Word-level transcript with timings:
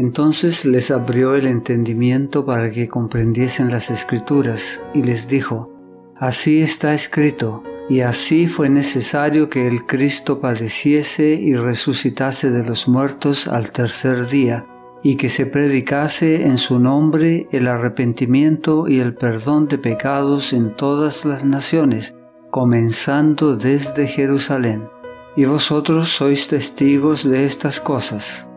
Entonces 0.00 0.64
les 0.64 0.90
abrió 0.90 1.34
el 1.34 1.46
entendimiento 1.46 2.46
para 2.46 2.70
que 2.70 2.88
comprendiesen 2.88 3.70
las 3.70 3.90
escrituras 3.90 4.80
y 4.94 5.02
les 5.02 5.28
dijo, 5.28 5.70
Así 6.16 6.62
está 6.62 6.94
escrito, 6.94 7.62
y 7.86 8.00
así 8.00 8.48
fue 8.48 8.70
necesario 8.70 9.50
que 9.50 9.66
el 9.66 9.84
Cristo 9.84 10.40
padeciese 10.40 11.34
y 11.34 11.54
resucitase 11.54 12.50
de 12.50 12.64
los 12.64 12.88
muertos 12.88 13.46
al 13.46 13.72
tercer 13.72 14.26
día, 14.28 14.64
y 15.02 15.16
que 15.16 15.28
se 15.28 15.44
predicase 15.44 16.46
en 16.46 16.56
su 16.56 16.78
nombre 16.78 17.46
el 17.52 17.68
arrepentimiento 17.68 18.88
y 18.88 19.00
el 19.00 19.12
perdón 19.12 19.68
de 19.68 19.76
pecados 19.76 20.54
en 20.54 20.74
todas 20.76 21.26
las 21.26 21.44
naciones, 21.44 22.14
comenzando 22.50 23.54
desde 23.54 24.08
Jerusalén. 24.08 24.88
Y 25.36 25.44
vosotros 25.44 26.08
sois 26.08 26.48
testigos 26.48 27.28
de 27.28 27.44
estas 27.44 27.82
cosas. 27.82 28.49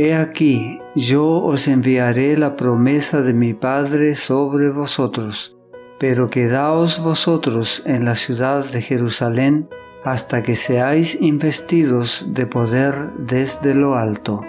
He 0.00 0.14
aquí, 0.14 0.78
yo 0.94 1.42
os 1.42 1.66
enviaré 1.66 2.36
la 2.36 2.54
promesa 2.54 3.20
de 3.20 3.32
mi 3.32 3.52
Padre 3.52 4.14
sobre 4.14 4.70
vosotros, 4.70 5.56
pero 5.98 6.30
quedaos 6.30 7.00
vosotros 7.00 7.82
en 7.84 8.04
la 8.04 8.14
ciudad 8.14 8.64
de 8.64 8.80
Jerusalén 8.80 9.68
hasta 10.04 10.44
que 10.44 10.54
seáis 10.54 11.20
investidos 11.20 12.28
de 12.28 12.46
poder 12.46 12.94
desde 13.18 13.74
lo 13.74 13.96
alto. 13.96 14.40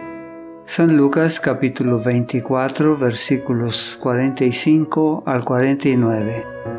San 0.66 0.96
Lucas 0.96 1.40
capítulo 1.40 2.00
24 2.00 2.96
versículos 2.96 3.98
45 4.00 5.24
al 5.26 5.44
49. 5.44 6.79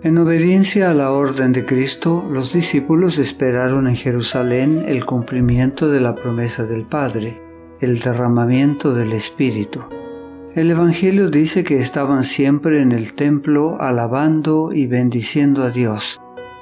En 0.00 0.16
obediencia 0.16 0.90
a 0.90 0.94
la 0.94 1.10
orden 1.10 1.50
de 1.50 1.66
Cristo, 1.66 2.28
los 2.30 2.52
discípulos 2.52 3.18
esperaron 3.18 3.88
en 3.88 3.96
Jerusalén 3.96 4.84
el 4.86 5.04
cumplimiento 5.04 5.88
de 5.88 5.98
la 5.98 6.14
promesa 6.14 6.62
del 6.62 6.84
Padre, 6.84 7.42
el 7.80 7.98
derramamiento 7.98 8.94
del 8.94 9.12
Espíritu. 9.12 9.80
El 10.54 10.70
Evangelio 10.70 11.30
dice 11.30 11.64
que 11.64 11.80
estaban 11.80 12.22
siempre 12.22 12.80
en 12.80 12.92
el 12.92 13.14
templo 13.14 13.76
alabando 13.80 14.70
y 14.72 14.86
bendiciendo 14.86 15.64
a 15.64 15.70
Dios. 15.70 16.20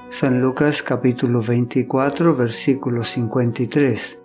San 0.08 0.40
Lucas 0.40 0.82
capítulo 0.82 1.42
24 1.42 2.34
versículo 2.34 3.04
53. 3.04 4.18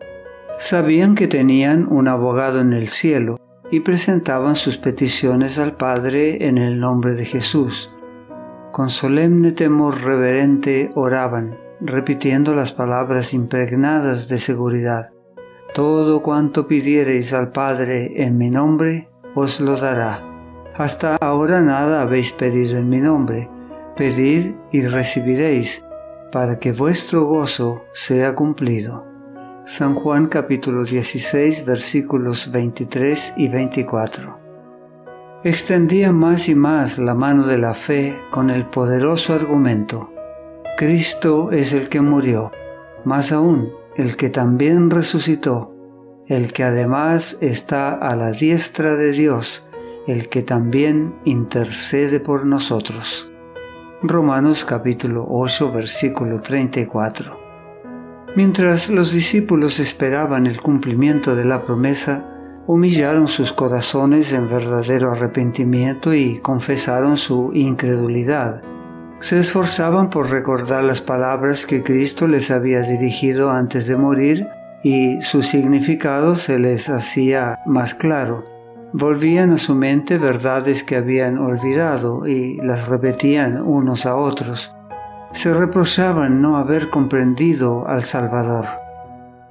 Sabían 0.58 1.16
que 1.16 1.28
tenían 1.28 1.86
un 1.90 2.08
abogado 2.08 2.62
en 2.62 2.72
el 2.72 2.88
cielo 2.88 3.36
y 3.72 3.82
presentaban 3.82 4.56
sus 4.56 4.78
peticiones 4.78 5.60
al 5.60 5.76
Padre 5.76 6.48
en 6.48 6.58
el 6.58 6.80
nombre 6.80 7.12
de 7.12 7.26
Jesús 7.26 7.92
con 8.72 8.90
solemne 8.90 9.52
temor 9.52 10.02
reverente 10.02 10.92
oraban, 10.96 11.58
repitiendo 11.80 12.54
las 12.54 12.72
palabras 12.72 13.34
impregnadas 13.34 14.28
de 14.28 14.38
seguridad. 14.38 15.12
Todo 15.74 16.22
cuanto 16.22 16.68
pidiereis 16.68 17.34
al 17.34 17.52
Padre 17.52 18.24
en 18.24 18.38
mi 18.38 18.50
nombre, 18.50 19.10
os 19.36 19.60
lo 19.60 19.78
dará. 19.78 20.24
Hasta 20.76 21.16
ahora 21.18 21.62
nada 21.62 22.02
habéis 22.02 22.32
pedido 22.32 22.78
en 22.78 22.90
mi 22.90 23.00
nombre. 23.00 23.50
Pedid 23.96 24.56
y 24.72 24.86
recibiréis, 24.88 25.86
para 26.32 26.60
que 26.60 26.72
vuestro 26.72 27.26
gozo 27.26 27.84
sea 27.94 28.36
cumplido. 28.36 29.06
San 29.66 29.96
Juan 29.96 30.28
capítulo 30.28 30.84
16 30.84 31.66
versículos 31.66 32.52
23 32.52 33.36
y 33.38 33.48
24 33.48 34.41
extendía 35.44 36.12
más 36.12 36.50
y 36.50 36.56
más 36.56 37.00
la 37.00 37.16
mano 37.16 37.48
de 37.48 37.58
la 37.58 37.74
fe 37.74 38.16
con 38.30 38.52
el 38.52 38.68
poderoso 38.68 39.34
argumento, 39.34 40.14
Cristo 40.78 41.52
es 41.52 41.74
el 41.74 41.90
que 41.90 42.02
murió, 42.02 42.52
más 43.06 43.32
aún 43.32 43.72
el 43.96 44.18
que 44.18 44.30
también 44.30 44.92
resucitó, 44.92 45.76
el 46.28 46.54
que 46.54 46.64
además 46.64 47.38
está 47.42 47.94
a 47.94 48.16
la 48.16 48.32
diestra 48.32 48.96
de 48.96 49.12
Dios, 49.12 49.68
el 50.08 50.30
que 50.30 50.44
también 50.44 51.16
intercede 51.26 52.20
por 52.20 52.46
nosotros. 52.46 53.30
Romanos 54.04 54.64
capítulo 54.64 55.26
8 55.28 55.72
versículo 55.72 56.42
34. 56.42 57.40
Mientras 58.36 58.90
los 58.90 59.12
discípulos 59.12 59.80
esperaban 59.80 60.46
el 60.46 60.62
cumplimiento 60.62 61.36
de 61.36 61.46
la 61.46 61.66
promesa, 61.66 62.31
humillaron 62.72 63.28
sus 63.28 63.52
corazones 63.52 64.32
en 64.32 64.48
verdadero 64.48 65.12
arrepentimiento 65.12 66.14
y 66.14 66.40
confesaron 66.40 67.18
su 67.18 67.52
incredulidad. 67.54 68.62
Se 69.20 69.42
esforzaban 69.42 70.10
por 70.10 70.30
recordar 70.30 70.86
las 70.86 71.02
palabras 71.02 71.66
que 71.66 71.84
Cristo 71.84 72.30
les 72.30 72.50
había 72.50 72.80
dirigido 72.84 73.52
antes 73.52 73.88
de 73.88 73.98
morir 73.98 74.48
y 74.84 75.22
su 75.22 75.44
significado 75.44 76.38
se 76.38 76.60
les 76.60 76.90
hacía 76.90 77.60
más 77.66 77.94
claro. 77.94 78.46
Volvían 78.94 79.52
a 79.52 79.58
su 79.58 79.76
mente 79.76 80.18
verdades 80.18 80.86
que 80.86 80.96
habían 80.96 81.40
olvidado 81.40 82.26
y 82.26 82.56
las 82.64 82.88
repetían 82.88 83.62
unos 83.62 84.06
a 84.06 84.16
otros. 84.16 84.74
Se 85.34 85.54
reprochaban 85.54 86.42
no 86.42 86.56
haber 86.56 86.90
comprendido 86.90 87.86
al 87.86 88.06
Salvador. 88.06 88.81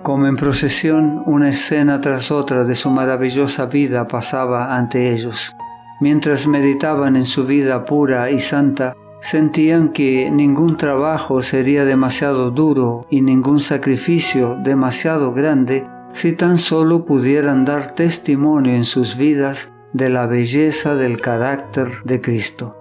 Como 0.03 0.27
en 0.27 0.37
procesión, 0.37 1.22
una 1.27 1.50
escena 1.50 2.00
tras 2.00 2.31
otra 2.31 2.65
de 2.65 2.75
su 2.75 2.91
maravillosa 2.91 3.66
vida 3.66 4.09
pasaba 4.09 4.77
ante 4.77 5.12
ellos. 5.12 5.55
Mientras 6.00 6.47
meditaban 6.47 7.16
en 7.16 7.27
su 7.27 7.44
vida 7.44 7.84
pura 7.84 8.31
y 8.31 8.41
santa, 8.41 8.97
sentían 9.21 9.91
que 9.91 10.31
ningún 10.31 10.78
trabajo 10.78 11.43
sería 11.43 11.84
demasiado 11.84 12.50
duro 12.50 13.05
y 13.11 13.21
ningún 13.21 13.61
sacrificio 13.61 14.56
demasiado 14.65 15.34
grande 15.34 15.87
si 16.12 16.32
tan 16.32 16.56
solo 16.56 17.05
pudieran 17.05 17.67
dar 17.67 17.94
testimonio 17.94 18.75
en 18.75 18.84
sus 18.84 19.17
vidas 19.17 19.71
de 19.93 20.09
la 20.09 20.27
belleza 20.27 20.94
del 20.94 21.21
carácter 21.21 21.88
de 22.05 22.22
Cristo. 22.22 22.77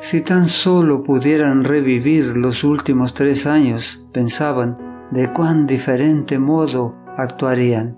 Si 0.00 0.22
tan 0.22 0.48
solo 0.48 1.02
pudieran 1.02 1.64
revivir 1.64 2.36
los 2.36 2.64
últimos 2.64 3.12
tres 3.14 3.46
años, 3.46 4.02
pensaban, 4.12 4.78
de 5.10 5.32
cuán 5.32 5.66
diferente 5.66 6.38
modo 6.38 6.94
actuarían. 7.16 7.96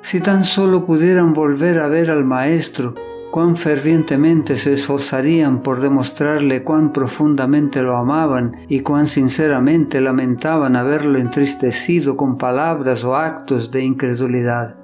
Si 0.00 0.20
tan 0.20 0.44
solo 0.44 0.84
pudieran 0.84 1.32
volver 1.32 1.78
a 1.78 1.88
ver 1.88 2.10
al 2.10 2.24
Maestro, 2.24 2.94
cuán 3.34 3.56
fervientemente 3.56 4.54
se 4.54 4.74
esforzarían 4.74 5.62
por 5.62 5.80
demostrarle 5.80 6.62
cuán 6.62 6.92
profundamente 6.92 7.82
lo 7.82 7.96
amaban 7.96 8.52
y 8.68 8.80
cuán 8.80 9.06
sinceramente 9.06 10.00
lamentaban 10.00 10.76
haberlo 10.76 11.18
entristecido 11.18 12.16
con 12.16 12.38
palabras 12.38 13.02
o 13.02 13.16
actos 13.16 13.72
de 13.72 13.82
incredulidad. 13.82 14.76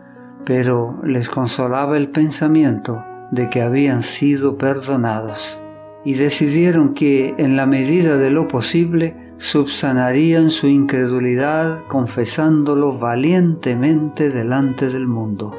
Pero 0.44 1.00
les 1.04 1.30
consolaba 1.30 1.96
el 1.96 2.10
pensamiento 2.10 3.04
de 3.30 3.48
que 3.48 3.62
habían 3.62 4.02
sido 4.02 4.58
perdonados 4.58 5.60
y 6.04 6.14
decidieron 6.14 6.92
que, 6.92 7.34
en 7.38 7.54
la 7.54 7.66
medida 7.66 8.16
de 8.16 8.30
lo 8.30 8.48
posible, 8.48 9.29
subsanarían 9.40 10.50
su 10.50 10.66
incredulidad 10.66 11.86
confesándolo 11.88 12.98
valientemente 12.98 14.28
delante 14.28 14.90
del 14.90 15.06
mundo. 15.06 15.56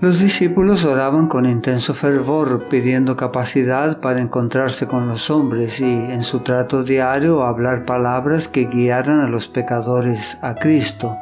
Los 0.00 0.18
discípulos 0.18 0.84
oraban 0.84 1.28
con 1.28 1.46
intenso 1.46 1.94
fervor, 1.94 2.64
pidiendo 2.68 3.16
capacidad 3.16 4.00
para 4.00 4.20
encontrarse 4.20 4.88
con 4.88 5.06
los 5.06 5.30
hombres 5.30 5.78
y 5.78 5.84
en 5.84 6.24
su 6.24 6.40
trato 6.40 6.82
diario 6.82 7.44
hablar 7.44 7.84
palabras 7.84 8.48
que 8.48 8.64
guiaran 8.64 9.20
a 9.20 9.28
los 9.28 9.46
pecadores 9.46 10.36
a 10.42 10.56
Cristo. 10.56 11.16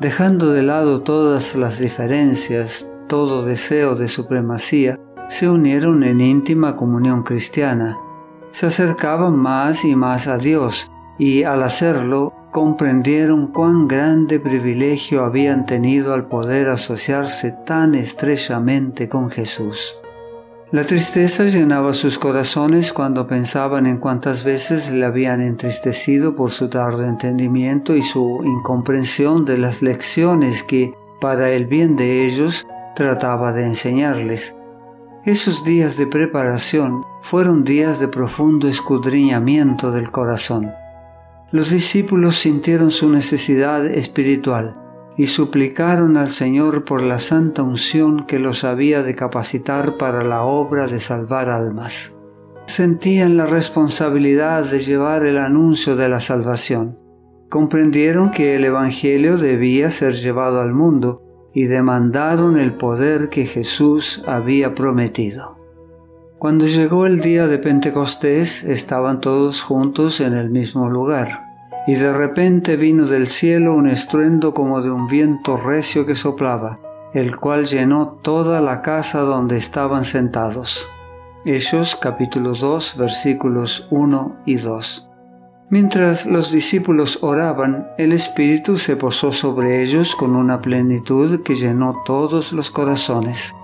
Dejando 0.00 0.52
de 0.52 0.62
lado 0.62 1.00
todas 1.00 1.56
las 1.56 1.78
diferencias, 1.78 2.90
todo 3.08 3.46
deseo 3.46 3.94
de 3.94 4.08
supremacía, 4.08 5.00
se 5.30 5.48
unieron 5.48 6.04
en 6.04 6.20
íntima 6.20 6.76
comunión 6.76 7.22
cristiana. 7.22 7.96
Se 8.50 8.66
acercaban 8.66 9.38
más 9.38 9.86
y 9.86 9.96
más 9.96 10.28
a 10.28 10.36
Dios, 10.36 10.90
y 11.18 11.44
al 11.44 11.62
hacerlo 11.62 12.32
comprendieron 12.50 13.48
cuán 13.48 13.88
grande 13.88 14.38
privilegio 14.38 15.24
habían 15.24 15.66
tenido 15.66 16.14
al 16.14 16.26
poder 16.28 16.68
asociarse 16.68 17.52
tan 17.66 17.94
estrechamente 17.94 19.08
con 19.08 19.30
Jesús. 19.30 19.96
La 20.70 20.84
tristeza 20.84 21.44
llenaba 21.46 21.94
sus 21.94 22.18
corazones 22.18 22.92
cuando 22.92 23.26
pensaban 23.26 23.86
en 23.86 23.98
cuántas 23.98 24.44
veces 24.44 24.90
le 24.90 25.04
habían 25.04 25.40
entristecido 25.40 26.34
por 26.34 26.50
su 26.50 26.68
tardo 26.68 27.04
entendimiento 27.04 27.94
y 27.96 28.02
su 28.02 28.40
incomprensión 28.44 29.44
de 29.44 29.58
las 29.58 29.82
lecciones 29.82 30.62
que, 30.62 30.94
para 31.20 31.50
el 31.50 31.66
bien 31.66 31.96
de 31.96 32.24
ellos, 32.24 32.66
trataba 32.96 33.52
de 33.52 33.64
enseñarles. 33.64 34.56
Esos 35.24 35.64
días 35.64 35.96
de 35.96 36.06
preparación 36.06 37.02
fueron 37.20 37.64
días 37.64 37.98
de 37.98 38.08
profundo 38.08 38.68
escudriñamiento 38.68 39.90
del 39.90 40.10
corazón 40.10 40.72
los 41.54 41.70
discípulos 41.70 42.40
sintieron 42.40 42.90
su 42.90 43.08
necesidad 43.08 43.86
espiritual 43.86 44.76
y 45.16 45.28
suplicaron 45.28 46.16
al 46.16 46.30
Señor 46.30 46.84
por 46.84 47.00
la 47.00 47.20
santa 47.20 47.62
unción 47.62 48.26
que 48.26 48.40
los 48.40 48.64
había 48.64 49.04
de 49.04 49.14
capacitar 49.14 49.96
para 49.96 50.24
la 50.24 50.42
obra 50.42 50.88
de 50.88 50.98
salvar 50.98 51.48
almas. 51.50 52.12
sentían 52.66 53.36
la 53.36 53.46
responsabilidad 53.46 54.68
de 54.68 54.80
llevar 54.80 55.24
el 55.24 55.38
anuncio 55.38 55.94
de 55.94 56.08
la 56.08 56.18
salvación. 56.18 56.98
Comprendieron 57.48 58.32
que 58.32 58.56
el 58.56 58.64
Evangelio 58.64 59.38
debía 59.38 59.90
ser 59.90 60.14
llevado 60.14 60.60
al 60.60 60.74
mundo 60.74 61.22
y 61.54 61.66
demandaron 61.66 62.58
el 62.58 62.74
poder 62.74 63.28
que 63.28 63.46
Jesús 63.46 64.24
había 64.26 64.74
prometido. 64.74 65.63
Cuando 66.44 66.66
llegó 66.66 67.06
el 67.06 67.20
día 67.20 67.46
de 67.46 67.56
Pentecostés 67.56 68.64
estaban 68.64 69.22
todos 69.22 69.62
juntos 69.62 70.20
en 70.20 70.34
el 70.34 70.50
mismo 70.50 70.90
lugar, 70.90 71.54
y 71.86 71.94
de 71.94 72.12
repente 72.12 72.76
vino 72.76 73.06
del 73.06 73.28
cielo 73.28 73.74
un 73.74 73.88
estruendo 73.88 74.52
como 74.52 74.82
de 74.82 74.90
un 74.90 75.06
viento 75.06 75.56
recio 75.56 76.04
que 76.04 76.14
soplaba, 76.14 76.78
el 77.14 77.38
cual 77.38 77.64
llenó 77.64 78.18
toda 78.20 78.60
la 78.60 78.82
casa 78.82 79.20
donde 79.20 79.56
estaban 79.56 80.04
sentados. 80.04 80.90
Hechos 81.46 81.96
capítulo 81.96 82.54
2 82.54 82.96
versículos 82.98 83.88
1 83.88 84.36
y 84.44 84.56
2. 84.56 85.08
Mientras 85.70 86.26
los 86.26 86.52
discípulos 86.52 87.20
oraban, 87.22 87.88
el 87.96 88.12
Espíritu 88.12 88.76
se 88.76 88.96
posó 88.96 89.32
sobre 89.32 89.80
ellos 89.82 90.14
con 90.14 90.36
una 90.36 90.60
plenitud 90.60 91.40
que 91.42 91.54
llenó 91.54 92.02
todos 92.04 92.52
los 92.52 92.70
corazones. 92.70 93.54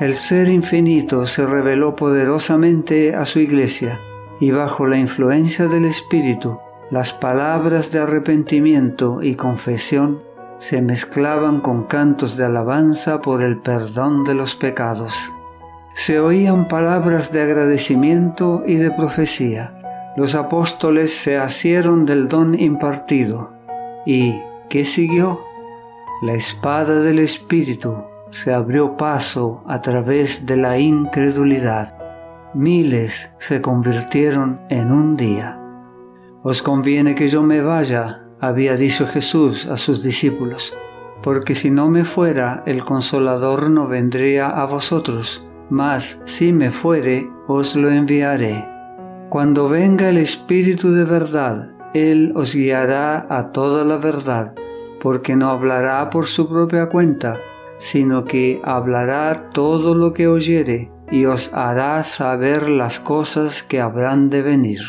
El 0.00 0.16
Ser 0.16 0.48
Infinito 0.48 1.26
se 1.26 1.46
reveló 1.46 1.94
poderosamente 1.94 3.14
a 3.14 3.24
su 3.26 3.38
iglesia 3.38 4.00
y 4.40 4.50
bajo 4.50 4.86
la 4.86 4.98
influencia 4.98 5.68
del 5.68 5.84
Espíritu, 5.84 6.58
las 6.90 7.12
palabras 7.12 7.92
de 7.92 8.00
arrepentimiento 8.00 9.22
y 9.22 9.36
confesión 9.36 10.22
se 10.58 10.82
mezclaban 10.82 11.60
con 11.60 11.84
cantos 11.84 12.36
de 12.36 12.44
alabanza 12.44 13.20
por 13.20 13.42
el 13.42 13.58
perdón 13.58 14.24
de 14.24 14.34
los 14.34 14.54
pecados. 14.54 15.32
Se 15.94 16.18
oían 16.18 16.66
palabras 16.68 17.32
de 17.32 17.42
agradecimiento 17.42 18.64
y 18.66 18.74
de 18.74 18.90
profecía 18.90 19.74
los 20.16 20.36
apóstoles 20.36 21.12
se 21.12 21.36
asieron 21.36 22.06
del 22.06 22.28
don 22.28 22.58
impartido. 22.58 23.52
¿Y 24.06 24.40
qué 24.68 24.84
siguió? 24.84 25.40
La 26.22 26.34
espada 26.34 27.00
del 27.00 27.18
Espíritu 27.18 28.04
se 28.34 28.52
abrió 28.52 28.96
paso 28.96 29.62
a 29.68 29.80
través 29.80 30.44
de 30.44 30.56
la 30.56 30.76
incredulidad. 30.80 31.96
Miles 32.52 33.32
se 33.38 33.60
convirtieron 33.60 34.60
en 34.70 34.90
un 34.90 35.16
día. 35.16 35.60
Os 36.42 36.60
conviene 36.60 37.14
que 37.14 37.28
yo 37.28 37.44
me 37.44 37.60
vaya, 37.60 38.24
había 38.40 38.76
dicho 38.76 39.06
Jesús 39.06 39.66
a 39.66 39.76
sus 39.76 40.02
discípulos, 40.02 40.76
porque 41.22 41.54
si 41.54 41.70
no 41.70 41.88
me 41.88 42.04
fuera, 42.04 42.64
el 42.66 42.84
consolador 42.84 43.70
no 43.70 43.86
vendría 43.86 44.48
a 44.48 44.64
vosotros, 44.64 45.46
mas 45.70 46.20
si 46.24 46.52
me 46.52 46.72
fuere, 46.72 47.30
os 47.46 47.76
lo 47.76 47.88
enviaré. 47.88 48.68
Cuando 49.28 49.68
venga 49.68 50.08
el 50.08 50.18
Espíritu 50.18 50.90
de 50.90 51.04
verdad, 51.04 51.68
Él 51.94 52.32
os 52.34 52.56
guiará 52.56 53.26
a 53.28 53.52
toda 53.52 53.84
la 53.84 53.96
verdad, 53.96 54.54
porque 55.00 55.36
no 55.36 55.50
hablará 55.50 56.10
por 56.10 56.26
su 56.26 56.48
propia 56.48 56.88
cuenta, 56.88 57.38
sino 57.78 58.24
que 58.24 58.60
hablará 58.64 59.50
todo 59.50 59.94
lo 59.94 60.12
que 60.12 60.28
oyere 60.28 60.90
y 61.10 61.26
os 61.26 61.52
hará 61.52 62.02
saber 62.04 62.68
las 62.68 63.00
cosas 63.00 63.62
que 63.62 63.80
habrán 63.80 64.30
de 64.30 64.42
venir. 64.42 64.80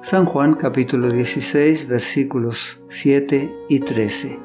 San 0.00 0.24
Juan 0.24 0.54
capítulo 0.54 1.10
16 1.10 1.88
versículos 1.88 2.84
7 2.88 3.54
y 3.68 3.80
13. 3.80 4.40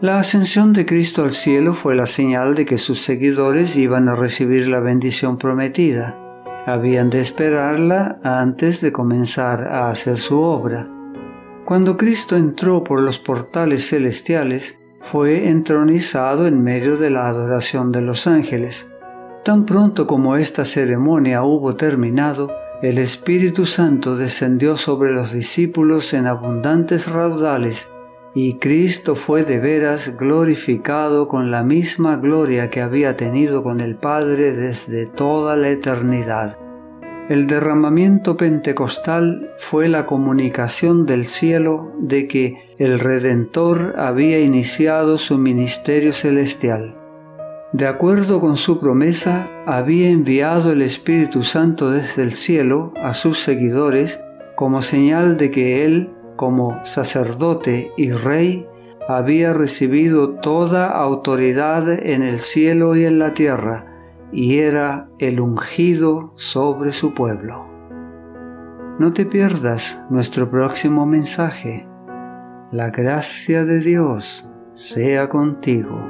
La 0.00 0.20
ascensión 0.20 0.72
de 0.72 0.86
Cristo 0.86 1.24
al 1.24 1.32
cielo 1.32 1.74
fue 1.74 1.96
la 1.96 2.06
señal 2.06 2.54
de 2.54 2.64
que 2.64 2.78
sus 2.78 3.02
seguidores 3.02 3.76
iban 3.76 4.08
a 4.08 4.14
recibir 4.14 4.68
la 4.68 4.80
bendición 4.80 5.38
prometida 5.38 6.24
habían 6.68 7.10
de 7.10 7.20
esperarla 7.20 8.18
antes 8.22 8.80
de 8.80 8.92
comenzar 8.92 9.62
a 9.64 9.90
hacer 9.90 10.18
su 10.18 10.38
obra. 10.38 10.88
Cuando 11.64 11.96
Cristo 11.96 12.36
entró 12.36 12.84
por 12.84 13.00
los 13.00 13.18
portales 13.18 13.88
celestiales, 13.88 14.77
fue 15.00 15.48
entronizado 15.48 16.46
en 16.46 16.62
medio 16.62 16.96
de 16.96 17.10
la 17.10 17.28
adoración 17.28 17.92
de 17.92 18.02
los 18.02 18.26
ángeles. 18.26 18.90
Tan 19.44 19.64
pronto 19.64 20.06
como 20.06 20.36
esta 20.36 20.64
ceremonia 20.64 21.42
hubo 21.42 21.76
terminado, 21.76 22.52
el 22.82 22.98
Espíritu 22.98 23.66
Santo 23.66 24.16
descendió 24.16 24.76
sobre 24.76 25.12
los 25.12 25.32
discípulos 25.32 26.14
en 26.14 26.26
abundantes 26.26 27.10
raudales 27.10 27.90
y 28.34 28.54
Cristo 28.58 29.16
fue 29.16 29.44
de 29.44 29.58
veras 29.58 30.16
glorificado 30.16 31.26
con 31.26 31.50
la 31.50 31.62
misma 31.62 32.16
gloria 32.16 32.70
que 32.70 32.82
había 32.82 33.16
tenido 33.16 33.62
con 33.62 33.80
el 33.80 33.96
Padre 33.96 34.52
desde 34.52 35.06
toda 35.06 35.56
la 35.56 35.70
eternidad. 35.70 36.58
El 37.28 37.46
derramamiento 37.46 38.36
pentecostal 38.36 39.50
fue 39.58 39.88
la 39.88 40.06
comunicación 40.06 41.04
del 41.04 41.26
cielo 41.26 41.92
de 41.98 42.28
que 42.28 42.67
el 42.78 42.98
Redentor 42.98 43.94
había 43.98 44.40
iniciado 44.40 45.18
su 45.18 45.36
ministerio 45.38 46.12
celestial. 46.12 46.96
De 47.72 47.86
acuerdo 47.86 48.40
con 48.40 48.56
su 48.56 48.80
promesa, 48.80 49.50
había 49.66 50.08
enviado 50.08 50.72
el 50.72 50.82
Espíritu 50.82 51.42
Santo 51.42 51.90
desde 51.90 52.22
el 52.22 52.32
cielo 52.32 52.92
a 53.02 53.14
sus 53.14 53.40
seguidores 53.40 54.20
como 54.56 54.82
señal 54.82 55.36
de 55.36 55.50
que 55.50 55.84
Él 55.84 56.14
como 56.38 56.80
sacerdote 56.86 57.92
y 57.96 58.12
rey, 58.12 58.66
había 59.08 59.52
recibido 59.52 60.36
toda 60.36 60.86
autoridad 60.86 61.90
en 61.90 62.22
el 62.22 62.38
cielo 62.38 62.94
y 62.94 63.04
en 63.04 63.18
la 63.18 63.34
tierra, 63.34 63.86
y 64.32 64.58
era 64.58 65.10
el 65.18 65.40
ungido 65.40 66.32
sobre 66.36 66.92
su 66.92 67.12
pueblo. 67.12 67.66
No 69.00 69.12
te 69.12 69.26
pierdas 69.26 70.00
nuestro 70.10 70.48
próximo 70.48 71.06
mensaje. 71.06 71.87
La 72.70 72.90
gracia 72.90 73.64
de 73.64 73.80
Dios 73.80 74.46
sea 74.74 75.28
contigo. 75.28 76.07